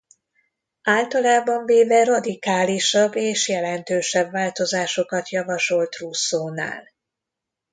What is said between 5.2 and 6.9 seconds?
javasolt Rousseaunál.